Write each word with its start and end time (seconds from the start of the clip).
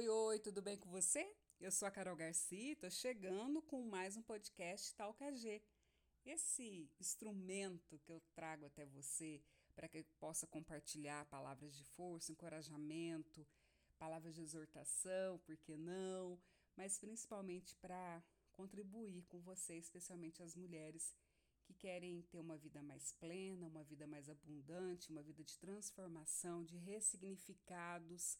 Oi, 0.00 0.08
oi, 0.08 0.38
tudo 0.38 0.62
bem 0.62 0.78
com 0.78 0.88
você? 0.88 1.30
Eu 1.60 1.70
sou 1.70 1.86
a 1.86 1.90
Carol 1.90 2.16
Garcia, 2.16 2.72
estou 2.72 2.90
chegando 2.90 3.60
com 3.60 3.82
mais 3.82 4.16
um 4.16 4.22
podcast 4.22 4.94
Talcagê. 4.94 5.62
Esse 6.24 6.90
instrumento 6.98 7.98
que 7.98 8.10
eu 8.10 8.18
trago 8.34 8.64
até 8.64 8.86
você 8.86 9.42
para 9.74 9.90
que 9.90 9.98
eu 9.98 10.04
possa 10.18 10.46
compartilhar 10.46 11.26
palavras 11.26 11.76
de 11.76 11.84
força, 11.84 12.32
encorajamento, 12.32 13.46
palavras 13.98 14.34
de 14.34 14.40
exortação, 14.40 15.38
por 15.40 15.58
que 15.58 15.76
não? 15.76 16.40
Mas 16.74 16.98
principalmente 16.98 17.76
para 17.76 18.24
contribuir 18.52 19.26
com 19.28 19.38
você, 19.40 19.76
especialmente 19.76 20.42
as 20.42 20.56
mulheres 20.56 21.14
que 21.62 21.74
querem 21.74 22.22
ter 22.22 22.40
uma 22.40 22.56
vida 22.56 22.82
mais 22.82 23.12
plena, 23.12 23.66
uma 23.66 23.84
vida 23.84 24.06
mais 24.06 24.30
abundante, 24.30 25.10
uma 25.10 25.22
vida 25.22 25.44
de 25.44 25.58
transformação, 25.58 26.64
de 26.64 26.78
ressignificados 26.78 28.38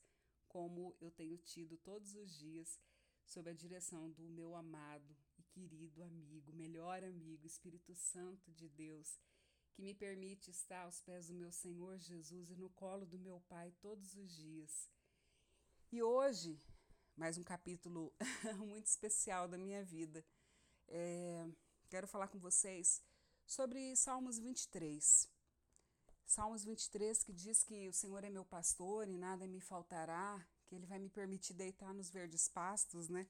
como 0.51 0.97
eu 1.01 1.11
tenho 1.13 1.39
tido 1.39 1.79
todos 1.79 2.15
os 2.15 2.37
dias, 2.37 2.79
sob 3.25 3.49
a 3.49 3.55
direção 3.55 4.11
do 4.11 4.29
meu 4.29 4.57
amado 4.57 5.17
e 5.39 5.43
querido 5.45 6.03
amigo, 6.03 6.53
melhor 6.53 7.03
amigo, 7.05 7.47
Espírito 7.47 7.95
Santo 7.95 8.51
de 8.53 8.69
Deus, 8.69 9.19
que 9.73 9.81
me 9.81 9.95
permite 9.95 10.51
estar 10.51 10.83
aos 10.83 11.01
pés 11.01 11.29
do 11.29 11.35
meu 11.35 11.53
Senhor 11.53 11.99
Jesus 11.99 12.51
e 12.51 12.57
no 12.57 12.69
colo 12.71 13.07
do 13.07 13.19
meu 13.19 13.41
Pai 13.43 13.73
todos 13.81 14.17
os 14.17 14.35
dias. 14.37 14.91
E 15.93 16.03
hoje, 16.03 16.61
mais 17.17 17.39
um 17.39 17.45
capítulo 17.45 18.13
muito 18.59 18.87
especial 18.87 19.47
da 19.47 19.57
minha 19.57 19.85
vida. 19.85 20.25
É, 20.89 21.49
quero 21.89 22.09
falar 22.09 22.27
com 22.27 22.41
vocês 22.41 23.01
sobre 23.47 23.95
Salmos 23.95 24.39
23. 24.41 25.40
Salmos 26.31 26.63
23 26.63 27.25
que 27.25 27.33
diz 27.33 27.65
que 27.65 27.89
o 27.89 27.93
Senhor 27.93 28.23
é 28.23 28.31
meu 28.31 28.45
pastor 28.45 29.09
e 29.09 29.17
nada 29.17 29.49
me 29.49 29.59
faltará, 29.59 30.41
que 30.65 30.77
ele 30.77 30.87
vai 30.87 31.01
me 31.01 31.09
permitir 31.09 31.55
deitar 31.55 31.93
nos 31.93 32.09
verdes 32.09 32.49
pastos, 32.49 33.09
né? 33.09 33.27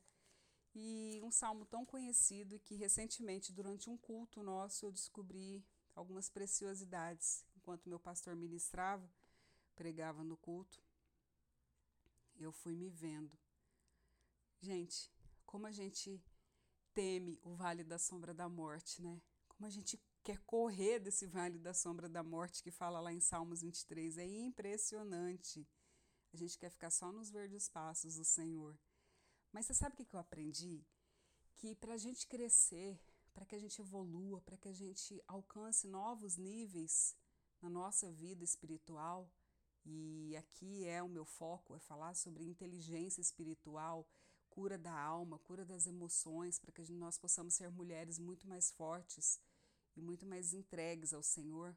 E 0.75 1.19
um 1.25 1.31
salmo 1.31 1.65
tão 1.65 1.87
conhecido 1.87 2.61
que 2.61 2.75
recentemente, 2.75 3.55
durante 3.55 3.89
um 3.89 3.97
culto 3.97 4.43
nosso, 4.43 4.85
eu 4.85 4.93
descobri 4.93 5.65
algumas 5.95 6.29
preciosidades. 6.29 7.43
Enquanto 7.57 7.89
meu 7.89 7.99
pastor 7.99 8.37
ministrava, 8.37 9.11
pregava 9.75 10.23
no 10.23 10.37
culto, 10.37 10.85
eu 12.37 12.53
fui 12.53 12.77
me 12.77 12.91
vendo. 12.91 13.35
Gente, 14.61 15.11
como 15.47 15.67
a 15.67 15.73
gente 15.73 16.23
teme 16.93 17.41
o 17.43 17.55
vale 17.55 17.83
da 17.83 17.99
sombra 17.99 18.35
da 18.35 18.47
morte, 18.47 19.01
né? 19.01 19.23
Como 19.49 19.65
a 19.65 19.71
gente 19.71 19.99
quer 20.23 20.39
correr 20.41 20.99
desse 20.99 21.27
vale 21.27 21.59
da 21.59 21.73
sombra 21.73 22.09
da 22.09 22.23
morte 22.23 22.63
que 22.63 22.71
fala 22.71 23.01
lá 23.01 23.13
em 23.13 23.21
Salmos 23.21 23.63
23. 23.63 24.19
É 24.19 24.27
impressionante. 24.27 25.67
A 26.33 26.37
gente 26.37 26.59
quer 26.59 26.71
ficar 26.71 26.91
só 26.91 27.11
nos 27.11 27.31
verdes 27.31 27.69
passos 27.69 28.17
do 28.17 28.25
Senhor. 28.25 28.79
Mas 29.53 29.67
você 29.67 29.75
sabe 29.75 29.95
o 29.95 30.07
que 30.07 30.15
eu 30.15 30.21
aprendi? 30.21 30.85
Que 31.57 31.75
para 31.75 31.95
a 31.95 31.97
gente 31.97 32.27
crescer, 32.27 33.01
para 33.33 33.45
que 33.45 33.55
a 33.55 33.59
gente 33.59 33.81
evolua, 33.81 34.41
para 34.41 34.57
que 34.57 34.69
a 34.69 34.73
gente 34.73 35.23
alcance 35.27 35.89
novos 35.89 36.37
níveis 36.37 37.17
na 37.61 37.69
nossa 37.69 38.11
vida 38.13 38.45
espiritual, 38.45 39.31
e 39.85 40.37
aqui 40.37 40.85
é 40.87 41.03
o 41.03 41.09
meu 41.09 41.25
foco, 41.25 41.75
é 41.75 41.79
falar 41.81 42.15
sobre 42.15 42.45
inteligência 42.45 43.21
espiritual, 43.21 44.07
cura 44.49 44.77
da 44.79 44.93
alma, 44.93 45.39
cura 45.39 45.65
das 45.65 45.87
emoções, 45.87 46.59
para 46.59 46.73
que 46.73 46.93
nós 46.93 47.19
possamos 47.19 47.55
ser 47.55 47.71
mulheres 47.71 48.19
muito 48.19 48.47
mais 48.47 48.71
fortes, 48.71 49.41
e 49.97 50.03
muito 50.03 50.27
mais 50.27 50.53
entregues 50.53 51.13
ao 51.13 51.23
Senhor. 51.23 51.77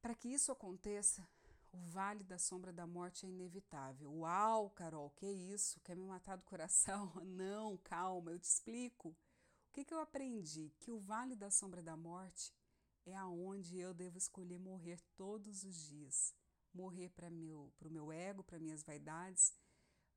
Para 0.00 0.14
que 0.14 0.28
isso 0.28 0.52
aconteça, 0.52 1.26
o 1.72 1.78
vale 1.78 2.24
da 2.24 2.38
sombra 2.38 2.72
da 2.72 2.86
morte 2.86 3.26
é 3.26 3.28
inevitável. 3.28 4.12
Uau, 4.12 4.70
Carol, 4.70 5.10
que 5.10 5.26
isso? 5.26 5.80
Quer 5.80 5.96
me 5.96 6.04
matar 6.04 6.36
do 6.36 6.44
coração? 6.44 7.12
Não, 7.24 7.76
calma, 7.78 8.30
eu 8.30 8.38
te 8.38 8.44
explico. 8.44 9.10
O 9.10 9.16
que, 9.72 9.84
que 9.84 9.92
eu 9.92 10.00
aprendi? 10.00 10.72
Que 10.80 10.90
o 10.90 10.98
vale 10.98 11.36
da 11.36 11.50
sombra 11.50 11.82
da 11.82 11.96
morte 11.96 12.52
é 13.04 13.14
aonde 13.16 13.78
eu 13.78 13.92
devo 13.94 14.18
escolher 14.18 14.58
morrer 14.58 15.00
todos 15.16 15.64
os 15.64 15.86
dias. 15.86 16.34
Morrer 16.72 17.10
para 17.10 17.30
meu, 17.30 17.72
o 17.80 17.90
meu 17.90 18.12
ego, 18.12 18.42
para 18.42 18.58
minhas 18.58 18.82
vaidades, 18.82 19.54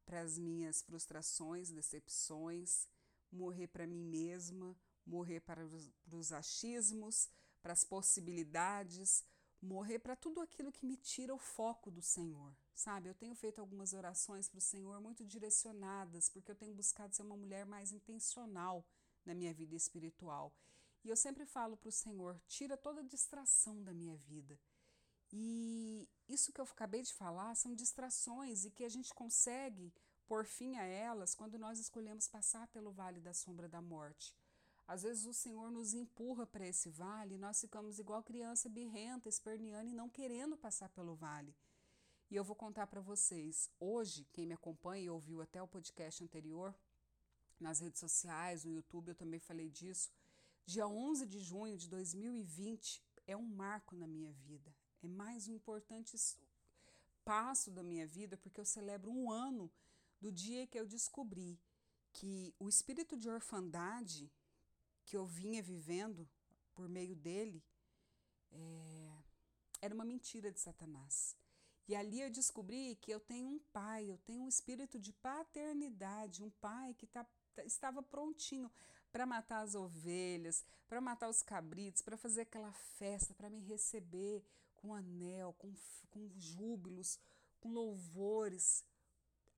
para 0.06 0.22
as 0.22 0.38
minhas 0.38 0.82
frustrações, 0.82 1.70
decepções, 1.70 2.88
morrer 3.32 3.68
para 3.68 3.88
mim 3.88 4.04
mesma, 4.04 4.76
morrer 5.06 5.40
para 5.42 5.66
os, 5.66 5.90
para 6.04 6.16
os 6.16 6.32
achismos, 6.32 7.30
para 7.62 7.74
as 7.74 7.84
possibilidades, 7.84 9.24
morrer 9.62 10.00
para 10.00 10.16
tudo 10.16 10.42
aquilo 10.42 10.72
que 10.72 10.86
me 10.86 10.98
tira 10.98 11.34
o 11.34 11.38
foco 11.38 11.92
do 11.92 12.02
Senhor. 12.02 12.56
Sabe, 12.74 13.10
eu 13.10 13.14
tenho 13.14 13.36
feito 13.36 13.62
algumas 13.62 13.94
orações 13.94 14.48
para 14.48 14.58
o 14.58 14.62
Senhor 14.62 15.00
muito 15.00 15.24
direcionadas, 15.24 16.30
porque 16.30 16.50
eu 16.50 16.56
tenho 16.56 16.74
buscado 16.74 17.16
ser 17.16 17.22
uma 17.22 17.38
mulher 17.38 17.66
mais 17.66 17.92
intencional 17.92 18.84
na 19.24 19.36
minha 19.36 19.54
vida 19.54 19.76
espiritual. 19.76 20.52
E 21.04 21.10
eu 21.10 21.16
sempre 21.16 21.46
falo 21.46 21.78
para 21.78 21.90
o 21.90 21.92
Senhor: 21.92 22.40
tira 22.48 22.76
toda 22.76 23.04
distração 23.04 23.84
da 23.84 23.94
minha 23.94 24.18
vida. 24.18 24.60
E 25.32 26.10
isso 26.28 26.52
que 26.52 26.60
eu 26.60 26.66
acabei 26.66 27.04
de 27.04 27.14
falar 27.14 27.56
são 27.56 27.74
distrações 27.74 28.66
e 28.66 28.72
que 28.72 28.84
a 28.84 28.90
gente 28.90 29.14
consegue 29.14 29.94
pôr 30.28 30.46
fim 30.46 30.78
a 30.78 30.84
elas 30.84 31.36
quando 31.36 31.58
nós 31.58 31.80
escolhemos 31.80 32.28
passar 32.28 32.68
pelo 32.70 32.92
vale 32.92 33.20
da 33.20 33.34
sombra 33.34 33.68
da 33.68 33.82
morte. 33.82 34.36
Às 34.92 35.04
vezes 35.04 35.26
o 35.26 35.34
Senhor 35.34 35.72
nos 35.72 35.94
empurra 35.94 36.46
para 36.46 36.68
esse 36.68 36.90
vale 36.90 37.36
e 37.36 37.38
nós 37.38 37.62
ficamos 37.62 37.98
igual 37.98 38.22
criança 38.22 38.68
birrenta, 38.68 39.30
esperneando 39.30 39.90
e 39.90 39.94
não 39.94 40.10
querendo 40.10 40.58
passar 40.58 40.90
pelo 40.90 41.16
vale. 41.16 41.56
E 42.30 42.36
eu 42.36 42.44
vou 42.44 42.58
contar 42.58 42.88
para 42.88 43.00
vocês. 43.00 43.72
Hoje, 43.80 44.28
quem 44.34 44.46
me 44.46 44.54
acompanha 44.54 45.06
e 45.06 45.10
ouviu 45.10 45.42
até 45.42 45.64
o 45.64 45.68
podcast 45.76 46.22
anterior, 46.22 46.76
nas 47.58 47.80
redes 47.80 48.02
sociais, 48.02 48.66
no 48.66 48.74
YouTube, 48.74 49.08
eu 49.08 49.16
também 49.16 49.40
falei 49.40 49.70
disso. 49.70 50.12
Dia 50.66 50.86
11 50.86 51.26
de 51.26 51.40
junho 51.40 51.78
de 51.78 51.88
2020 51.88 53.02
é 53.28 53.38
um 53.38 53.48
marco 53.48 53.96
na 53.96 54.08
minha 54.08 54.34
vida. 54.34 54.76
É 55.02 55.08
mais 55.08 55.48
um 55.48 55.54
importante 55.54 56.18
passo 57.24 57.72
da 57.72 57.82
minha 57.82 58.06
vida, 58.06 58.36
porque 58.36 58.60
eu 58.60 58.66
celebro 58.66 59.10
um 59.10 59.32
ano 59.32 59.72
do 60.20 60.30
dia 60.30 60.68
que 60.68 60.78
eu 60.78 60.86
descobri 60.86 61.58
que 62.12 62.54
o 62.60 62.68
espírito 62.68 63.16
de 63.16 63.30
orfandade 63.30 64.30
que 65.12 65.18
eu 65.18 65.26
vinha 65.26 65.62
vivendo 65.62 66.26
por 66.74 66.88
meio 66.88 67.18
dele 67.18 67.62
é, 68.50 69.12
era 69.82 69.94
uma 69.94 70.06
mentira 70.06 70.50
de 70.50 70.58
Satanás. 70.58 71.36
E 71.86 71.94
ali 71.94 72.22
eu 72.22 72.30
descobri 72.30 72.96
que 72.96 73.12
eu 73.12 73.20
tenho 73.20 73.50
um 73.50 73.60
pai, 73.74 74.10
eu 74.10 74.18
tenho 74.20 74.44
um 74.44 74.48
espírito 74.48 74.98
de 74.98 75.12
paternidade, 75.12 76.42
um 76.42 76.50
pai 76.50 76.94
que 76.94 77.06
tá, 77.06 77.26
tá 77.54 77.66
estava 77.66 78.02
prontinho 78.02 78.72
para 79.12 79.26
matar 79.26 79.64
as 79.64 79.76
ovelhas, 79.76 80.64
para 80.88 81.02
matar 81.02 81.28
os 81.28 81.44
cabritos, 81.44 82.02
para 82.02 82.16
fazer 82.16 82.44
aquela 82.44 82.72
festa, 82.72 83.34
para 83.34 83.50
me 83.50 83.60
receber 83.60 84.42
com 84.78 84.94
anel, 84.94 85.54
com, 85.58 85.74
com 86.10 86.30
júbilos, 86.38 87.20
com 87.60 87.74
louvores 87.74 88.86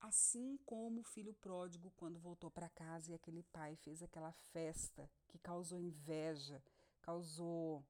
assim 0.04 0.58
como 0.66 1.00
o 1.00 1.04
filho 1.04 1.34
pródigo 1.36 1.90
quando 1.96 2.20
voltou 2.20 2.52
para 2.52 2.68
casa 2.68 3.10
e 3.10 3.16
aquele 3.16 3.42
pai 3.42 3.78
fez 3.78 4.04
aquela 4.04 4.34
festa 4.34 5.10
que 5.30 5.40
causou 5.40 5.80
inveja, 5.80 6.62
causou 7.02 7.86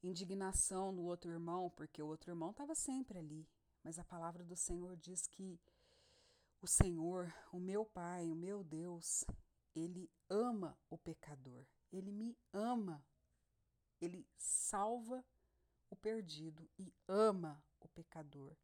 indignação 0.00 0.92
no 0.92 1.02
outro 1.02 1.32
irmão, 1.32 1.68
porque 1.70 2.00
o 2.00 2.06
outro 2.06 2.30
irmão 2.30 2.52
estava 2.52 2.76
sempre 2.76 3.18
ali. 3.18 3.48
Mas 3.82 3.98
a 3.98 4.04
palavra 4.04 4.44
do 4.44 4.54
Senhor 4.54 4.96
diz 4.96 5.26
que 5.26 5.60
o 6.62 6.66
Senhor, 6.68 7.34
o 7.52 7.58
meu 7.58 7.84
Pai, 7.84 8.30
o 8.30 8.36
meu 8.36 8.62
Deus, 8.62 9.24
ele 9.74 10.08
ama 10.30 10.78
o 10.88 10.96
pecador. 10.96 11.66
Ele 11.92 12.12
me 12.12 12.38
ama. 12.52 13.04
Ele 14.00 14.24
salva 14.36 15.24
o 15.90 15.96
perdido 15.96 16.68
e 16.78 16.94
ama 17.08 17.60
o 17.80 17.88
pecador. 17.88 18.56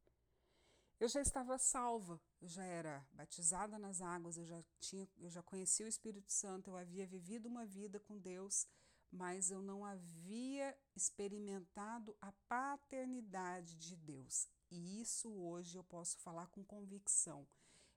Eu 1.03 1.09
já 1.09 1.21
estava 1.21 1.59
salva, 1.59 2.21
eu 2.41 2.47
já 2.47 2.63
era 2.63 3.05
batizada 3.13 3.77
nas 3.77 4.01
águas, 4.01 4.37
eu 4.37 4.47
já 4.47 4.63
tinha, 4.79 5.09
eu 5.19 5.29
já 5.29 5.43
conhecia 5.43 5.85
o 5.85 5.89
Espírito 5.89 6.31
Santo, 6.31 6.71
eu 6.71 6.77
havia 6.77 7.05
vivido 7.05 7.49
uma 7.49 7.67
vida 7.67 7.99
com 7.99 8.17
Deus, 8.17 8.69
mas 9.11 9.51
eu 9.51 9.61
não 9.61 9.85
havia 9.85 10.79
experimentado 10.95 12.17
a 12.21 12.31
paternidade 12.49 13.75
de 13.75 13.97
Deus. 13.97 14.47
E 14.71 15.01
isso 15.01 15.29
hoje 15.29 15.77
eu 15.77 15.83
posso 15.83 16.17
falar 16.19 16.47
com 16.47 16.63
convicção. 16.63 17.49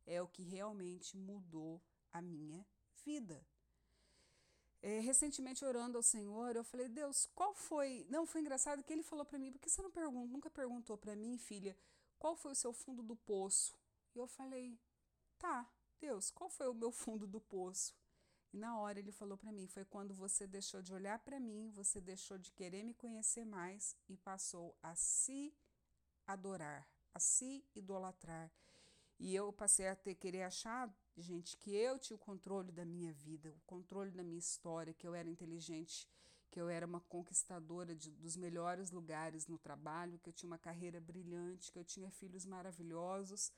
É 0.03 0.19
o 0.19 0.27
que 0.27 0.41
realmente 0.41 1.15
mudou 1.15 1.79
a 2.11 2.23
minha 2.23 2.65
vida. 3.03 3.45
É, 4.81 4.99
recentemente 4.99 5.63
orando 5.63 5.95
ao 5.99 6.03
Senhor, 6.03 6.55
eu 6.55 6.63
falei: 6.63 6.89
"Deus, 6.89 7.27
qual 7.35 7.53
foi?" 7.53 8.03
Não 8.09 8.25
foi 8.25 8.41
engraçado 8.41 8.83
que 8.83 8.91
ele 8.91 9.03
falou 9.03 9.25
para 9.25 9.37
mim: 9.37 9.51
"Por 9.51 9.61
que 9.61 9.69
você 9.69 9.83
não 9.83 9.91
pergunta, 9.91 10.33
nunca 10.33 10.49
perguntou 10.49 10.97
para 10.97 11.15
mim, 11.15 11.37
filha, 11.37 11.77
qual 12.19 12.35
foi 12.35 12.51
o 12.51 12.55
seu 12.55 12.73
fundo 12.73 13.03
do 13.03 13.15
poço? 13.15 13.77
E 14.13 14.19
eu 14.19 14.27
falei: 14.27 14.79
Tá, 15.37 15.69
Deus, 15.99 16.31
qual 16.31 16.49
foi 16.49 16.67
o 16.67 16.73
meu 16.73 16.91
fundo 17.03 17.27
do 17.27 17.39
poço? 17.39 17.93
E 18.53 18.57
na 18.57 18.79
hora 18.79 18.99
ele 18.99 19.11
falou 19.11 19.37
para 19.37 19.51
mim: 19.51 19.67
Foi 19.67 19.83
quando 19.85 20.13
você 20.13 20.47
deixou 20.47 20.81
de 20.81 20.93
olhar 20.93 21.19
para 21.19 21.39
mim, 21.39 21.69
você 21.71 21.99
deixou 21.99 22.37
de 22.37 22.51
querer 22.51 22.83
me 22.83 22.93
conhecer 22.93 23.45
mais 23.45 23.95
e 24.07 24.15
passou 24.15 24.77
a 24.81 24.95
se 24.95 25.53
adorar, 26.25 26.87
a 27.13 27.19
se 27.19 27.63
idolatrar. 27.75 28.51
E 29.19 29.33
eu 29.33 29.51
passei 29.53 29.87
a 29.87 29.95
ter 29.95 30.15
querer 30.15 30.43
achar, 30.43 30.93
gente, 31.17 31.55
que 31.57 31.73
eu 31.73 31.97
tinha 31.97 32.15
o 32.15 32.19
controle 32.19 32.71
da 32.71 32.83
minha 32.83 33.13
vida, 33.13 33.49
o 33.49 33.61
controle 33.61 34.11
da 34.11 34.23
minha 34.23 34.39
história, 34.39 34.93
que 34.93 35.07
eu 35.07 35.15
era 35.15 35.29
inteligente, 35.29 36.07
que 36.51 36.59
eu 36.59 36.69
era 36.69 36.85
uma 36.85 37.01
conquistadora 37.01 37.95
de, 37.95 38.11
dos 38.11 38.35
melhores 38.35 38.91
lugares 38.91 39.47
no 39.47 39.57
trabalho, 39.57 40.19
que 40.19 40.29
eu 40.29 40.33
tinha 40.33 40.49
uma 40.49 40.57
carreira 40.57 40.99
brilhante, 40.99 41.71
que 41.71 41.79
eu 41.79 41.83
tinha 41.83 42.09
filhos 42.11 42.45
maravilhosos 42.45 43.51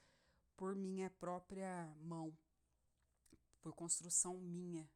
por 0.55 0.75
minha 0.75 1.09
própria 1.09 1.93
mão, 2.01 2.35
por 3.61 3.73
construção 3.73 4.37
minha. 4.39 4.89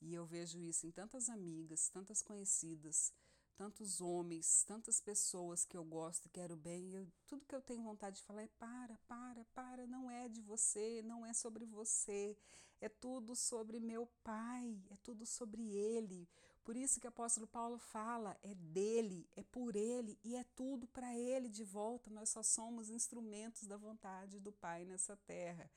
E 0.00 0.14
eu 0.14 0.24
vejo 0.26 0.58
isso 0.60 0.86
em 0.86 0.90
tantas 0.90 1.28
amigas, 1.28 1.88
tantas 1.88 2.22
conhecidas, 2.22 3.12
tantos 3.56 4.00
homens, 4.00 4.64
tantas 4.64 5.00
pessoas 5.00 5.64
que 5.64 5.76
eu 5.76 5.84
gosto 5.84 6.26
e 6.26 6.30
quero 6.30 6.56
bem. 6.56 6.94
Eu, 6.94 7.06
tudo 7.26 7.46
que 7.46 7.54
eu 7.54 7.62
tenho 7.62 7.82
vontade 7.82 8.16
de 8.16 8.22
falar 8.22 8.42
é: 8.42 8.48
para, 8.58 8.96
para, 9.08 9.44
para, 9.46 9.86
não 9.86 10.10
é 10.10 10.28
de 10.28 10.40
você, 10.42 11.02
não 11.02 11.24
é 11.24 11.32
sobre 11.32 11.64
você, 11.64 12.36
é 12.80 12.88
tudo 12.88 13.34
sobre 13.34 13.80
meu 13.80 14.06
Pai, 14.22 14.78
é 14.90 14.96
tudo 15.02 15.24
sobre 15.24 15.62
Ele. 15.70 16.28
Por 16.66 16.76
isso 16.76 16.98
que 16.98 17.06
o 17.06 17.10
apóstolo 17.10 17.46
Paulo 17.46 17.78
fala: 17.78 18.36
é 18.42 18.52
dele, 18.52 19.24
é 19.36 19.44
por 19.44 19.76
ele 19.76 20.18
e 20.24 20.34
é 20.34 20.42
tudo 20.56 20.88
para 20.88 21.16
ele 21.16 21.48
de 21.48 21.62
volta. 21.62 22.10
Nós 22.10 22.28
só 22.28 22.42
somos 22.42 22.90
instrumentos 22.90 23.68
da 23.68 23.76
vontade 23.76 24.40
do 24.40 24.50
Pai 24.50 24.84
nessa 24.84 25.16
terra. 25.16 25.70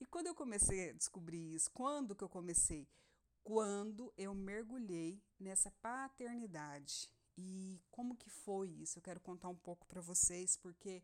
E 0.00 0.06
quando 0.06 0.28
eu 0.28 0.36
comecei 0.36 0.90
a 0.90 0.92
descobrir 0.92 1.54
isso, 1.54 1.68
quando 1.72 2.14
que 2.14 2.22
eu 2.22 2.28
comecei? 2.28 2.86
Quando 3.42 4.12
eu 4.16 4.32
mergulhei 4.32 5.20
nessa 5.40 5.72
paternidade 5.82 7.10
e 7.36 7.82
como 7.90 8.14
que 8.14 8.30
foi 8.30 8.68
isso? 8.68 9.00
Eu 9.00 9.02
quero 9.02 9.18
contar 9.18 9.48
um 9.48 9.56
pouco 9.56 9.88
para 9.88 10.00
vocês, 10.00 10.56
porque 10.56 11.02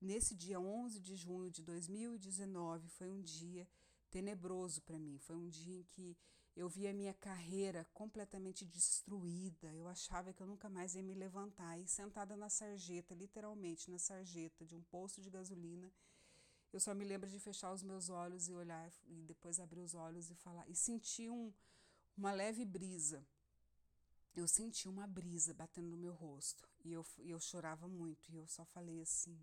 nesse 0.00 0.34
dia 0.34 0.58
11 0.58 0.98
de 0.98 1.14
junho 1.14 1.52
de 1.52 1.62
2019 1.62 2.88
foi 2.88 3.12
um 3.12 3.22
dia 3.22 3.68
tenebroso 4.10 4.82
para 4.82 4.98
mim. 4.98 5.18
Foi 5.20 5.36
um 5.36 5.48
dia 5.48 5.76
em 5.76 5.84
que 5.84 6.16
eu 6.56 6.68
vi 6.68 6.88
a 6.88 6.92
minha 6.92 7.12
carreira 7.14 7.86
completamente 7.92 8.64
destruída. 8.64 9.72
Eu 9.74 9.86
achava 9.86 10.32
que 10.32 10.42
eu 10.42 10.46
nunca 10.46 10.68
mais 10.68 10.94
ia 10.94 11.02
me 11.02 11.14
levantar. 11.14 11.78
E 11.78 11.86
sentada 11.86 12.36
na 12.36 12.48
sarjeta, 12.48 13.14
literalmente 13.14 13.90
na 13.90 13.98
sarjeta 13.98 14.64
de 14.64 14.74
um 14.74 14.82
posto 14.84 15.20
de 15.20 15.28
gasolina, 15.28 15.92
eu 16.72 16.80
só 16.80 16.94
me 16.94 17.04
lembro 17.04 17.28
de 17.28 17.38
fechar 17.38 17.72
os 17.72 17.82
meus 17.82 18.08
olhos 18.08 18.48
e 18.48 18.54
olhar 18.54 18.90
e 19.06 19.22
depois 19.22 19.60
abrir 19.60 19.80
os 19.80 19.94
olhos 19.94 20.30
e 20.30 20.34
falar 20.34 20.68
e 20.68 20.74
sentir 20.74 21.30
um, 21.30 21.52
uma 22.16 22.32
leve 22.32 22.64
brisa 22.64 23.24
eu 24.36 24.46
senti 24.46 24.86
uma 24.86 25.06
brisa 25.06 25.54
batendo 25.54 25.88
no 25.88 25.96
meu 25.96 26.12
rosto 26.12 26.68
e 26.84 26.92
eu, 26.92 27.04
eu 27.20 27.40
chorava 27.40 27.88
muito 27.88 28.30
e 28.30 28.36
eu 28.36 28.46
só 28.46 28.64
falei 28.66 29.00
assim: 29.00 29.38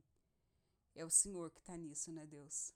é 0.94 1.04
o 1.04 1.10
Senhor 1.10 1.50
que 1.50 1.60
está 1.60 1.76
nisso, 1.76 2.12
né, 2.12 2.28
Deus? 2.28 2.72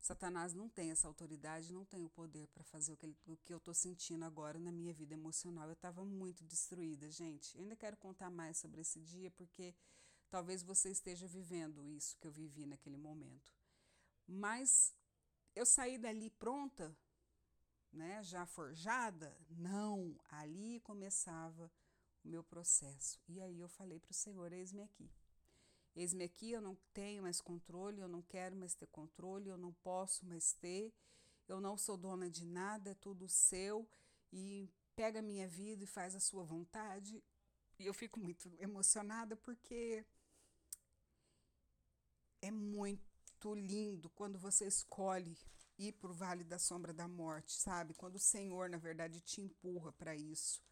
Satanás 0.00 0.54
não 0.54 0.68
tem 0.68 0.90
essa 0.90 1.06
autoridade, 1.06 1.72
não 1.72 1.84
tem 1.84 2.04
o 2.04 2.10
poder 2.10 2.48
para 2.48 2.64
fazer 2.64 2.92
o 2.92 2.96
que, 2.96 3.06
ele, 3.06 3.16
o 3.26 3.36
que 3.36 3.52
eu 3.52 3.58
estou 3.58 3.74
sentindo 3.74 4.24
agora 4.24 4.58
na 4.58 4.72
minha 4.72 4.94
vida 4.94 5.12
emocional. 5.12 5.68
Eu 5.68 5.74
estava 5.74 6.04
muito 6.04 6.42
destruída, 6.44 7.10
gente. 7.10 7.54
Eu 7.54 7.62
ainda 7.62 7.76
quero 7.76 7.96
contar 7.98 8.30
mais 8.30 8.56
sobre 8.56 8.80
esse 8.80 8.98
dia 9.00 9.30
porque 9.30 9.74
talvez 10.30 10.62
você 10.62 10.90
esteja 10.90 11.26
vivendo 11.26 11.86
isso 11.86 12.16
que 12.18 12.26
eu 12.26 12.32
vivi 12.32 12.64
naquele 12.64 12.96
momento. 12.96 13.52
Mas 14.26 14.94
eu 15.54 15.66
saí 15.66 15.98
dali 15.98 16.30
pronta 16.30 16.96
né, 17.92 18.22
já 18.22 18.46
forjada? 18.46 19.36
Não, 19.50 20.18
ali 20.30 20.80
começava 20.80 21.70
o 22.24 22.28
meu 22.28 22.42
processo. 22.42 23.20
E 23.28 23.40
aí 23.40 23.60
eu 23.60 23.68
falei 23.68 23.98
para 24.00 24.12
o 24.12 24.14
Senhor: 24.14 24.52
eis-me 24.52 24.82
aqui. 24.82 25.10
Eis-me 25.94 26.24
aqui, 26.24 26.52
eu 26.52 26.60
não 26.60 26.76
tenho 26.92 27.22
mais 27.22 27.40
controle, 27.40 28.00
eu 28.00 28.08
não 28.08 28.22
quero 28.22 28.56
mais 28.56 28.74
ter 28.74 28.86
controle, 28.86 29.48
eu 29.48 29.58
não 29.58 29.72
posso 29.72 30.24
mais 30.24 30.52
ter, 30.52 30.92
eu 31.48 31.60
não 31.60 31.76
sou 31.76 31.96
dona 31.96 32.30
de 32.30 32.44
nada, 32.44 32.90
é 32.90 32.94
tudo 32.94 33.28
seu 33.28 33.88
e 34.32 34.70
pega 34.94 35.18
a 35.18 35.22
minha 35.22 35.48
vida 35.48 35.82
e 35.84 35.86
faz 35.86 36.14
a 36.14 36.20
sua 36.20 36.44
vontade. 36.44 37.22
E 37.78 37.86
eu 37.86 37.94
fico 37.94 38.20
muito 38.20 38.54
emocionada 38.58 39.36
porque 39.36 40.04
é 42.42 42.50
muito 42.50 43.54
lindo 43.54 44.08
quando 44.10 44.38
você 44.38 44.66
escolhe 44.66 45.36
ir 45.78 45.92
para 45.92 46.10
o 46.10 46.14
vale 46.14 46.44
da 46.44 46.58
sombra 46.58 46.92
da 46.92 47.08
morte, 47.08 47.52
sabe? 47.52 47.94
Quando 47.94 48.16
o 48.16 48.20
Senhor, 48.20 48.68
na 48.68 48.76
verdade, 48.76 49.20
te 49.20 49.40
empurra 49.40 49.92
para 49.92 50.14
isso. 50.14 50.62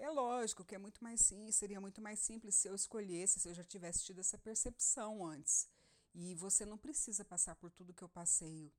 É 0.00 0.08
lógico 0.08 0.64
que 0.64 0.74
é 0.74 0.78
muito 0.78 1.04
mais 1.04 1.30
seria 1.52 1.78
muito 1.78 2.00
mais 2.00 2.20
simples 2.20 2.54
se 2.54 2.66
eu 2.66 2.74
escolhesse, 2.74 3.38
se 3.38 3.46
eu 3.46 3.52
já 3.52 3.62
tivesse 3.62 4.02
tido 4.02 4.18
essa 4.20 4.38
percepção 4.38 5.26
antes. 5.26 5.68
E 6.14 6.34
você 6.34 6.64
não 6.64 6.78
precisa 6.78 7.22
passar 7.22 7.54
por 7.54 7.70
tudo 7.70 7.92
que 7.92 8.02
eu 8.02 8.08
passei 8.08 8.72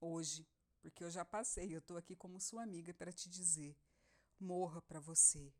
hoje, 0.00 0.44
porque 0.82 1.04
eu 1.04 1.10
já 1.10 1.24
passei, 1.24 1.72
eu 1.72 1.78
estou 1.78 1.96
aqui 1.96 2.16
como 2.16 2.40
sua 2.40 2.64
amiga 2.64 2.92
para 2.92 3.12
te 3.12 3.28
dizer: 3.28 3.76
morra 4.40 4.82
para 4.82 4.98
você 4.98 5.54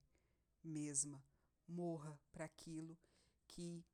mesma, 0.60 1.24
morra 1.68 2.18
para 2.32 2.46
aquilo 2.46 2.98
que 3.46 3.86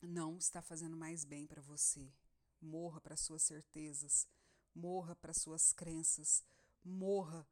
não 0.00 0.38
está 0.38 0.62
fazendo 0.62 0.96
mais 0.96 1.24
bem 1.24 1.48
para 1.48 1.60
você, 1.60 2.14
morra 2.60 3.00
para 3.00 3.16
suas 3.16 3.42
certezas, 3.42 4.28
morra 4.72 5.16
para 5.16 5.34
suas 5.34 5.72
crenças, 5.72 6.44
morra 6.84 7.44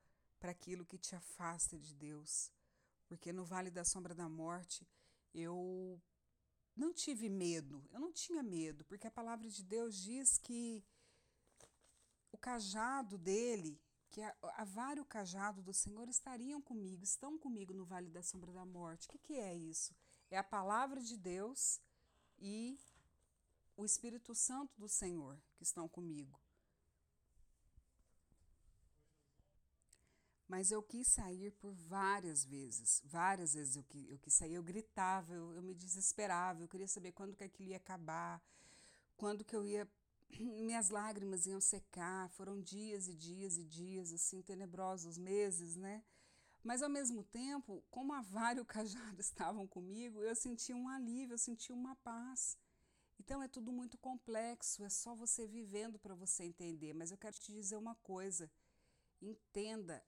para 0.45 0.51
aquilo 0.51 0.85
que 0.85 0.99
te 0.99 1.17
afasta 1.17 1.79
de 1.79 1.95
Deus. 1.95 2.53
Porque 3.07 3.33
no 3.33 3.47
vale 3.47 3.71
da 3.71 3.83
sombra 3.83 4.15
da 4.15 4.29
morte, 4.29 4.87
eu 5.33 5.99
não 6.77 6.93
tive 6.93 7.31
medo, 7.31 7.83
eu 7.91 7.99
não 7.99 8.13
tinha 8.13 8.43
medo, 8.43 8.85
porque 8.85 9.07
a 9.07 9.11
palavra 9.11 9.49
de 9.49 9.65
Deus 9.65 9.97
diz 9.97 10.37
que 10.37 10.85
o 12.31 12.37
cajado 12.37 13.17
dele, 13.17 13.81
que 14.11 14.21
a, 14.21 14.37
a 14.43 15.01
o 15.01 15.05
cajado 15.07 15.63
do 15.63 15.73
Senhor 15.73 16.11
estariam 16.11 16.61
comigo, 16.61 17.03
estão 17.03 17.39
comigo 17.39 17.73
no 17.73 17.87
vale 17.87 18.11
da 18.11 18.23
sombra 18.23 18.53
da 18.53 18.67
morte. 18.67 19.07
O 19.07 19.13
que, 19.13 19.19
que 19.19 19.35
é 19.39 19.55
isso? 19.55 19.97
É 20.31 20.37
a 20.37 20.45
palavra 20.45 21.01
de 21.01 21.17
Deus 21.17 21.81
e 22.39 22.79
o 23.79 23.87
Espírito 23.87 24.35
Santo 24.35 24.79
do 24.79 24.91
Senhor 24.91 25.41
que 25.57 25.63
estão 25.63 25.89
comigo. 25.89 26.39
Mas 30.47 30.71
eu 30.71 30.83
quis 30.83 31.09
sair 31.09 31.51
por 31.53 31.73
várias 31.73 32.45
vezes, 32.45 33.03
várias 33.05 33.55
vezes 33.55 33.77
eu, 33.77 33.85
eu 34.09 34.19
quis 34.19 34.35
sair, 34.35 34.55
eu 34.55 34.63
gritava, 34.63 35.33
eu, 35.33 35.55
eu 35.55 35.63
me 35.63 35.75
desesperava, 35.75 36.63
eu 36.63 36.69
queria 36.69 36.87
saber 36.87 37.13
quando 37.13 37.35
que 37.35 37.45
aquilo 37.45 37.71
ia 37.71 37.79
acabar, 37.79 38.43
quando 39.17 39.43
que 39.43 39.57
eu 39.57 39.65
ia, 39.65 39.89
minhas 40.39 40.91
lágrimas 40.91 41.47
iam 41.47 41.61
secar, 41.61 42.29
foram 42.31 42.61
dias 42.61 43.09
e 43.09 43.15
dias 43.15 43.57
e 43.57 43.65
dias, 43.65 44.13
assim, 44.13 44.43
tenebrosos 44.43 45.17
meses, 45.17 45.77
né? 45.77 46.05
Mas 46.63 46.83
ao 46.83 46.89
mesmo 46.89 47.23
tempo, 47.23 47.83
como 47.91 48.13
a 48.13 48.21
vara 48.23 48.59
e 48.59 48.63
o 48.63 48.65
cajado 48.67 49.21
estavam 49.21 49.67
comigo, 49.67 50.23
eu 50.23 50.35
sentia 50.35 50.77
um 50.77 50.89
alívio, 50.89 51.35
eu 51.35 51.39
sentia 51.39 51.75
uma 51.75 51.95
paz. 51.97 52.59
Então 53.19 53.43
é 53.43 53.49
tudo 53.49 53.73
muito 53.73 53.97
complexo, 53.97 54.85
é 54.85 54.89
só 54.89 55.15
você 55.15 55.47
vivendo 55.47 55.99
para 55.99 56.15
você 56.15 56.45
entender. 56.45 56.93
Mas 56.93 57.11
eu 57.11 57.19
quero 57.19 57.37
te 57.39 57.53
dizer 57.53 57.77
uma 57.77 57.95
coisa: 57.97 58.51
entenda 59.21 60.03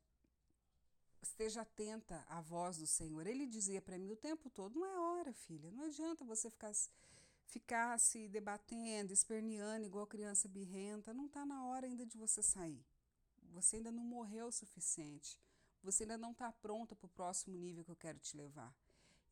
esteja 1.26 1.62
atenta 1.62 2.24
à 2.28 2.40
voz 2.40 2.78
do 2.78 2.86
Senhor. 2.86 3.26
Ele 3.26 3.46
dizia 3.46 3.80
para 3.80 3.98
mim 3.98 4.12
o 4.12 4.16
tempo 4.16 4.48
todo: 4.50 4.78
não 4.78 4.86
é 4.86 4.98
hora, 4.98 5.32
filha, 5.32 5.70
não 5.70 5.84
adianta 5.84 6.24
você 6.24 6.50
ficar, 6.50 6.72
ficar 7.46 7.98
se 7.98 8.28
debatendo, 8.28 9.12
esperneando 9.12 9.86
igual 9.86 10.06
criança 10.06 10.48
birrenta. 10.48 11.12
Não 11.12 11.26
está 11.26 11.44
na 11.44 11.64
hora 11.66 11.86
ainda 11.86 12.06
de 12.06 12.16
você 12.16 12.42
sair. 12.42 12.84
Você 13.52 13.76
ainda 13.76 13.92
não 13.92 14.04
morreu 14.04 14.46
o 14.46 14.52
suficiente. 14.52 15.38
Você 15.82 16.02
ainda 16.02 16.18
não 16.18 16.32
está 16.32 16.50
pronta 16.52 16.96
para 16.96 17.06
o 17.06 17.10
próximo 17.10 17.56
nível 17.56 17.84
que 17.84 17.90
eu 17.90 17.96
quero 17.96 18.18
te 18.18 18.36
levar. 18.36 18.74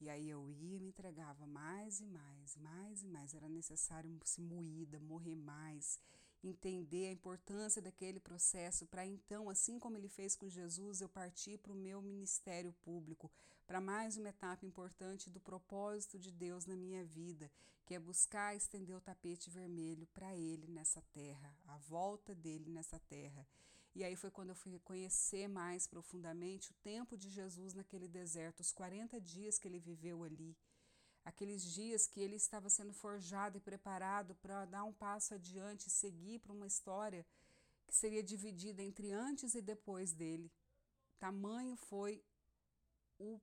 E 0.00 0.08
aí 0.08 0.28
eu 0.28 0.50
ia 0.50 0.76
e 0.76 0.80
me 0.80 0.88
entregava 0.88 1.46
mais 1.46 2.00
e 2.00 2.06
mais, 2.06 2.56
mais 2.56 3.02
e 3.02 3.06
mais. 3.06 3.34
Era 3.34 3.48
necessário 3.48 4.18
se 4.24 4.40
moída, 4.40 5.00
morrer 5.00 5.34
mais 5.34 5.98
entender 6.48 7.08
a 7.08 7.12
importância 7.12 7.80
daquele 7.80 8.20
processo, 8.20 8.86
para 8.86 9.06
então, 9.06 9.48
assim 9.48 9.78
como 9.78 9.96
ele 9.96 10.08
fez 10.08 10.36
com 10.36 10.48
Jesus, 10.48 11.00
eu 11.00 11.08
partir 11.08 11.58
para 11.58 11.72
o 11.72 11.76
meu 11.76 12.02
ministério 12.02 12.72
público, 12.84 13.30
para 13.66 13.80
mais 13.80 14.16
uma 14.16 14.28
etapa 14.28 14.66
importante 14.66 15.30
do 15.30 15.40
propósito 15.40 16.18
de 16.18 16.30
Deus 16.30 16.66
na 16.66 16.76
minha 16.76 17.04
vida, 17.04 17.50
que 17.86 17.94
é 17.94 17.98
buscar 17.98 18.54
estender 18.54 18.96
o 18.96 19.00
tapete 19.00 19.50
vermelho 19.50 20.06
para 20.08 20.36
ele 20.36 20.66
nessa 20.68 21.02
terra, 21.12 21.56
a 21.66 21.76
volta 21.78 22.34
dele 22.34 22.70
nessa 22.70 22.98
terra. 22.98 23.46
E 23.94 24.02
aí 24.02 24.16
foi 24.16 24.30
quando 24.30 24.50
eu 24.50 24.54
fui 24.56 24.78
conhecer 24.80 25.48
mais 25.48 25.86
profundamente 25.86 26.72
o 26.72 26.74
tempo 26.82 27.16
de 27.16 27.30
Jesus 27.30 27.74
naquele 27.74 28.08
deserto, 28.08 28.60
os 28.60 28.72
40 28.72 29.20
dias 29.20 29.58
que 29.58 29.68
ele 29.68 29.78
viveu 29.78 30.24
ali 30.24 30.56
aqueles 31.25 31.62
dias 31.62 32.07
que 32.07 32.21
ele 32.21 32.37
estava 32.37 32.69
sendo 32.69 32.93
forjado 32.93 33.57
e 33.57 33.61
preparado 33.61 34.35
para 34.37 34.64
dar 34.66 34.85
um 34.85 34.93
passo 34.93 35.35
adiante 35.35 35.90
seguir 35.90 36.38
para 36.40 36.52
uma 36.52 36.66
história 36.66 37.26
que 37.87 37.95
seria 37.95 38.23
dividida 38.23 38.83
entre 38.83 39.12
antes 39.12 39.54
e 39.54 39.62
depois 39.62 40.12
dele. 40.12 40.50
Tamanho 41.19 41.76
foi 41.76 42.23
o 43.19 43.40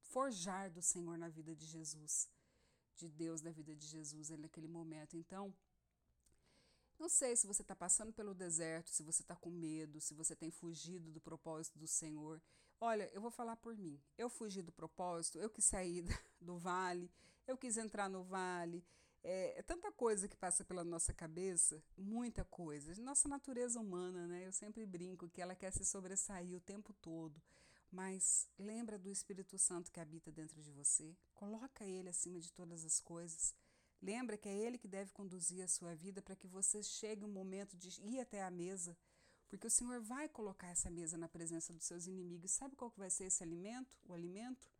forjar 0.00 0.70
do 0.70 0.82
Senhor 0.82 1.18
na 1.18 1.28
vida 1.28 1.54
de 1.54 1.66
Jesus. 1.66 2.28
de 2.96 3.08
Deus 3.10 3.42
da 3.42 3.50
vida 3.50 3.74
de 3.74 3.86
Jesus 3.86 4.30
naquele 4.30 4.68
momento. 4.68 5.16
Então, 5.16 5.54
não 6.98 7.08
sei 7.08 7.36
se 7.36 7.46
você 7.46 7.60
está 7.60 7.76
passando 7.76 8.12
pelo 8.12 8.34
deserto, 8.34 8.88
se 8.88 9.02
você 9.02 9.22
está 9.22 9.36
com 9.36 9.50
medo, 9.50 10.00
se 10.00 10.14
você 10.14 10.34
tem 10.34 10.50
fugido 10.50 11.10
do 11.12 11.20
propósito 11.20 11.78
do 11.78 11.86
Senhor. 11.86 12.40
Olha, 12.80 13.10
eu 13.12 13.20
vou 13.20 13.30
falar 13.30 13.56
por 13.56 13.76
mim. 13.76 14.00
Eu 14.18 14.28
fugi 14.28 14.62
do 14.62 14.72
propósito, 14.72 15.38
eu 15.38 15.48
quis 15.48 15.64
sair 15.64 16.04
do 16.40 16.58
vale, 16.58 17.10
eu 17.46 17.56
quis 17.56 17.76
entrar 17.76 18.08
no 18.08 18.22
vale. 18.22 18.84
É, 19.22 19.58
é, 19.58 19.62
tanta 19.62 19.90
coisa 19.90 20.28
que 20.28 20.36
passa 20.36 20.64
pela 20.64 20.84
nossa 20.84 21.12
cabeça, 21.12 21.82
muita 21.96 22.44
coisa. 22.44 22.94
Nossa 23.02 23.28
natureza 23.28 23.80
humana, 23.80 24.26
né? 24.26 24.46
Eu 24.46 24.52
sempre 24.52 24.86
brinco 24.86 25.28
que 25.28 25.40
ela 25.40 25.54
quer 25.54 25.72
se 25.72 25.84
sobressair 25.84 26.56
o 26.56 26.60
tempo 26.60 26.92
todo. 26.92 27.42
Mas 27.90 28.48
lembra 28.58 28.98
do 28.98 29.10
Espírito 29.10 29.58
Santo 29.58 29.90
que 29.90 30.00
habita 30.00 30.30
dentro 30.30 30.60
de 30.60 30.70
você. 30.70 31.16
Coloca 31.34 31.84
ele 31.84 32.08
acima 32.08 32.38
de 32.38 32.52
todas 32.52 32.84
as 32.84 33.00
coisas. 33.00 33.54
Lembra 34.02 34.36
que 34.36 34.48
é 34.48 34.54
Ele 34.54 34.78
que 34.78 34.88
deve 34.88 35.12
conduzir 35.12 35.64
a 35.64 35.68
sua 35.68 35.94
vida 35.94 36.20
para 36.20 36.36
que 36.36 36.46
você 36.46 36.82
chegue 36.82 37.24
um 37.24 37.28
momento 37.28 37.76
de 37.76 37.88
ir 38.02 38.20
até 38.20 38.42
a 38.42 38.50
mesa, 38.50 38.96
porque 39.48 39.66
o 39.66 39.70
Senhor 39.70 40.00
vai 40.00 40.28
colocar 40.28 40.68
essa 40.68 40.90
mesa 40.90 41.16
na 41.16 41.28
presença 41.28 41.72
dos 41.72 41.84
seus 41.84 42.06
inimigos. 42.06 42.50
Sabe 42.50 42.76
qual 42.76 42.90
que 42.90 42.98
vai 42.98 43.10
ser 43.10 43.24
esse 43.24 43.42
alimento? 43.42 43.98
O 44.04 44.12
alimento 44.12 44.70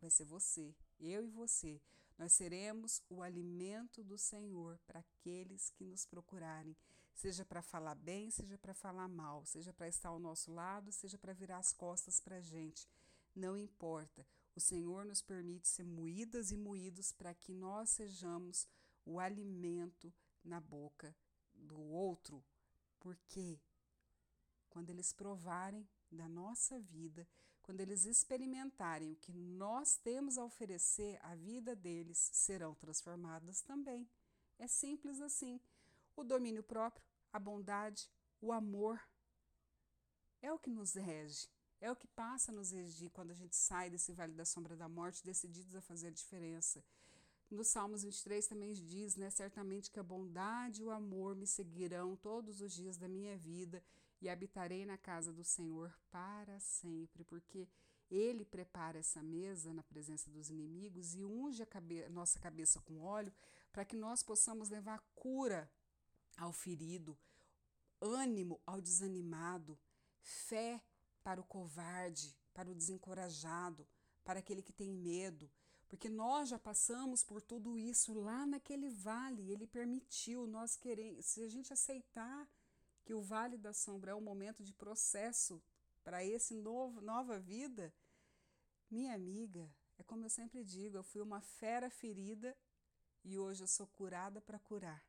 vai 0.00 0.10
ser 0.10 0.24
você, 0.24 0.74
eu 0.98 1.24
e 1.24 1.28
você. 1.28 1.80
Nós 2.18 2.32
seremos 2.32 3.02
o 3.08 3.22
alimento 3.22 4.04
do 4.04 4.18
Senhor 4.18 4.78
para 4.86 5.00
aqueles 5.00 5.70
que 5.70 5.84
nos 5.84 6.04
procurarem, 6.04 6.76
seja 7.14 7.44
para 7.44 7.62
falar 7.62 7.94
bem, 7.94 8.30
seja 8.30 8.58
para 8.58 8.74
falar 8.74 9.08
mal, 9.08 9.44
seja 9.46 9.72
para 9.72 9.88
estar 9.88 10.10
ao 10.10 10.18
nosso 10.18 10.52
lado, 10.52 10.92
seja 10.92 11.16
para 11.16 11.32
virar 11.32 11.58
as 11.58 11.72
costas 11.72 12.20
para 12.20 12.36
a 12.36 12.40
gente. 12.40 12.86
Não 13.34 13.56
importa. 13.56 14.26
O 14.54 14.60
Senhor 14.60 15.04
nos 15.04 15.22
permite 15.22 15.68
ser 15.68 15.84
moídas 15.84 16.50
e 16.50 16.56
moídos 16.56 17.12
para 17.12 17.32
que 17.32 17.52
nós 17.52 17.90
sejamos 17.90 18.66
o 19.04 19.18
alimento 19.18 20.12
na 20.44 20.60
boca 20.60 21.14
do 21.54 21.80
outro. 21.80 22.44
Porque 22.98 23.58
quando 24.70 24.90
eles 24.90 25.12
provarem 25.12 25.86
da 26.10 26.28
nossa 26.28 26.78
vida, 26.78 27.28
quando 27.62 27.80
eles 27.80 28.04
experimentarem 28.04 29.12
o 29.12 29.16
que 29.16 29.32
nós 29.32 29.96
temos 29.96 30.38
a 30.38 30.44
oferecer, 30.44 31.18
a 31.22 31.34
vida 31.34 31.76
deles 31.76 32.30
serão 32.32 32.74
transformadas 32.74 33.60
também. 33.60 34.08
É 34.58 34.66
simples 34.66 35.20
assim. 35.20 35.60
O 36.16 36.24
domínio 36.24 36.62
próprio, 36.62 37.04
a 37.32 37.38
bondade, 37.38 38.10
o 38.40 38.52
amor 38.52 39.00
é 40.42 40.52
o 40.52 40.58
que 40.58 40.70
nos 40.70 40.94
rege. 40.94 41.48
É 41.80 41.90
o 41.90 41.96
que 41.96 42.06
passa 42.08 42.50
a 42.50 42.54
nos 42.54 42.72
regir 42.72 43.10
quando 43.10 43.30
a 43.30 43.34
gente 43.34 43.56
sai 43.56 43.88
desse 43.88 44.12
vale 44.12 44.34
da 44.34 44.44
sombra 44.44 44.76
da 44.76 44.88
morte, 44.88 45.24
decididos 45.24 45.74
a 45.74 45.80
fazer 45.80 46.08
a 46.08 46.10
diferença. 46.10 46.84
No 47.50 47.64
Salmos 47.64 48.02
23 48.02 48.46
também 48.46 48.72
diz, 48.74 49.16
né, 49.16 49.30
certamente 49.30 49.90
que 49.90 49.98
a 49.98 50.02
bondade 50.02 50.82
e 50.82 50.84
o 50.84 50.90
amor 50.90 51.34
me 51.34 51.46
seguirão 51.46 52.16
todos 52.16 52.60
os 52.60 52.72
dias 52.72 52.96
da 52.96 53.08
minha 53.08 53.36
vida 53.36 53.82
e 54.20 54.28
habitarei 54.28 54.84
na 54.84 54.98
casa 54.98 55.32
do 55.32 55.42
Senhor 55.42 55.92
para 56.10 56.58
sempre, 56.60 57.24
porque 57.24 57.68
ele 58.10 58.44
prepara 58.44 58.98
essa 58.98 59.22
mesa 59.22 59.72
na 59.72 59.82
presença 59.82 60.28
dos 60.30 60.50
inimigos 60.50 61.14
e 61.14 61.24
unge 61.24 61.62
a 61.62 61.66
cabe 61.66 62.08
nossa 62.08 62.38
cabeça 62.38 62.80
com 62.80 63.00
óleo 63.00 63.32
para 63.72 63.84
que 63.84 63.96
nós 63.96 64.22
possamos 64.22 64.68
levar 64.68 65.00
cura 65.14 65.70
ao 66.36 66.52
ferido, 66.52 67.16
ânimo 68.00 68.60
ao 68.66 68.80
desanimado, 68.80 69.78
fé 70.20 70.82
para 71.22 71.40
o 71.40 71.44
covarde, 71.44 72.36
para 72.52 72.70
o 72.70 72.74
desencorajado, 72.74 73.86
para 74.24 74.40
aquele 74.40 74.62
que 74.62 74.72
tem 74.72 74.92
medo, 74.92 75.50
porque 75.88 76.08
nós 76.08 76.48
já 76.48 76.58
passamos 76.58 77.22
por 77.22 77.40
tudo 77.40 77.76
isso 77.76 78.12
lá 78.14 78.46
naquele 78.46 78.90
vale, 78.90 79.50
ele 79.50 79.66
permitiu, 79.66 80.46
nós 80.46 80.76
queremos, 80.76 81.26
se 81.26 81.42
a 81.42 81.48
gente 81.48 81.72
aceitar 81.72 82.48
que 83.04 83.14
o 83.14 83.22
vale 83.22 83.56
da 83.56 83.72
sombra 83.72 84.12
é 84.12 84.14
um 84.14 84.20
momento 84.20 84.62
de 84.62 84.72
processo 84.72 85.62
para 86.02 86.24
esse 86.24 86.54
novo 86.54 87.00
nova 87.00 87.38
vida, 87.38 87.92
minha 88.90 89.14
amiga, 89.14 89.70
é 89.98 90.02
como 90.02 90.24
eu 90.24 90.30
sempre 90.30 90.64
digo, 90.64 90.96
eu 90.96 91.04
fui 91.04 91.20
uma 91.20 91.40
fera 91.40 91.90
ferida 91.90 92.56
e 93.22 93.38
hoje 93.38 93.62
eu 93.62 93.68
sou 93.68 93.86
curada 93.86 94.40
para 94.40 94.58
curar. 94.58 95.04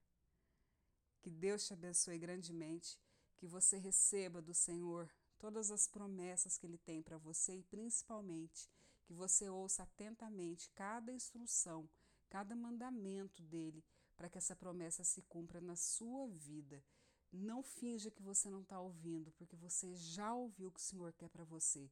Que 1.21 1.29
Deus 1.29 1.65
te 1.65 1.73
abençoe 1.73 2.19
grandemente, 2.19 2.99
que 3.37 3.47
você 3.47 3.77
receba 3.77 4.41
do 4.41 4.53
Senhor 4.53 5.09
todas 5.39 5.71
as 5.71 5.87
promessas 5.87 6.57
que 6.57 6.67
Ele 6.67 6.77
tem 6.77 7.01
para 7.01 7.17
você 7.17 7.55
e 7.55 7.63
principalmente 7.63 8.69
que 9.03 9.13
você 9.13 9.49
ouça 9.49 9.83
atentamente 9.83 10.69
cada 10.71 11.11
instrução, 11.11 11.89
cada 12.29 12.55
mandamento 12.55 13.41
dele, 13.41 13.83
para 14.15 14.29
que 14.29 14.37
essa 14.37 14.55
promessa 14.55 15.03
se 15.03 15.21
cumpra 15.23 15.59
na 15.59 15.75
sua 15.75 16.27
vida. 16.27 16.83
Não 17.31 17.63
finja 17.63 18.11
que 18.11 18.21
você 18.21 18.49
não 18.49 18.61
está 18.61 18.79
ouvindo, 18.79 19.31
porque 19.31 19.55
você 19.55 19.95
já 19.95 20.33
ouviu 20.33 20.67
o 20.67 20.71
que 20.71 20.79
o 20.79 20.83
Senhor 20.83 21.13
quer 21.13 21.29
para 21.29 21.45
você. 21.45 21.89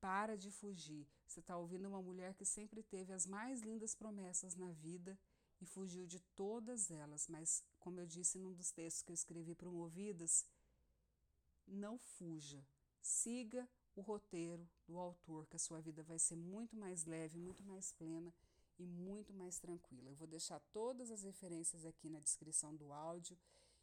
Para 0.00 0.36
de 0.36 0.50
fugir. 0.50 1.06
Você 1.26 1.40
está 1.40 1.56
ouvindo 1.56 1.88
uma 1.88 2.02
mulher 2.02 2.34
que 2.34 2.44
sempre 2.44 2.82
teve 2.82 3.12
as 3.12 3.26
mais 3.26 3.62
lindas 3.62 3.94
promessas 3.94 4.54
na 4.54 4.70
vida 4.72 5.18
e 5.60 5.66
fugiu 5.66 6.06
de 6.06 6.20
todas 6.36 6.90
elas. 6.90 7.26
Mas, 7.26 7.64
como 7.78 8.00
eu 8.00 8.06
disse 8.06 8.38
num 8.38 8.52
dos 8.52 8.70
textos 8.70 9.02
que 9.02 9.12
eu 9.12 9.14
escrevi 9.14 9.54
promovidas, 9.54 10.44
não 11.66 11.98
fuja. 11.98 12.62
Siga 13.00 13.66
o 13.96 14.00
roteiro 14.00 14.68
do 14.86 14.98
autor, 14.98 15.46
que 15.46 15.56
a 15.56 15.58
sua 15.58 15.80
vida 15.80 16.02
vai 16.02 16.18
ser 16.18 16.36
muito 16.36 16.76
mais 16.76 17.04
leve, 17.04 17.38
muito 17.38 17.62
mais 17.62 17.92
plena 17.92 18.34
e 18.78 18.86
muito 18.86 19.32
mais 19.32 19.58
tranquila. 19.58 20.10
Eu 20.10 20.16
vou 20.16 20.26
deixar 20.26 20.60
todas 20.72 21.10
as 21.10 21.22
referências 21.22 21.84
aqui 21.84 22.08
na 22.08 22.20
descrição 22.20 22.74
do 22.74 22.92
áudio 22.92 23.38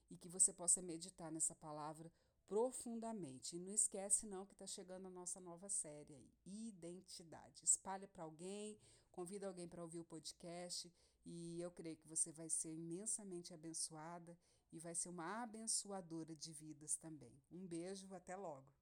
e 0.10 0.18
que 0.18 0.28
você 0.28 0.52
possa 0.54 0.82
meditar 0.82 1.32
nessa 1.32 1.56
palavra 1.56 2.12
profundamente. 2.48 3.56
E 3.56 3.60
não 3.60 3.72
esquece 3.72 4.26
não 4.26 4.46
que 4.46 4.54
está 4.54 4.66
chegando 4.66 5.06
a 5.06 5.10
nossa 5.10 5.40
nova 5.40 5.70
série 5.70 6.16
aí, 6.16 6.32
Identidade. 6.46 7.64
Espalha 7.64 8.08
para 8.08 8.24
alguém, 8.24 8.80
convida 9.12 9.48
alguém 9.48 9.68
para 9.68 9.84
ouvir 9.84 10.00
o 10.00 10.06
podcast 10.06 10.92
e 11.26 11.62
eu 11.62 11.72
creio 11.72 11.98
que 11.98 12.08
você 12.08 12.32
vai 12.32 12.50
ser 12.50 12.74
imensamente 12.74 13.54
abençoada 13.54 14.38
e 14.72 14.80
vai 14.80 14.96
ser 14.96 15.10
uma 15.10 15.44
abençoadora 15.44 16.36
de 16.36 16.52
vidas 16.54 16.96
também. 16.96 17.42
Um 17.52 17.68
beijo, 17.68 18.14
até 18.14 18.36
logo. 18.36 18.79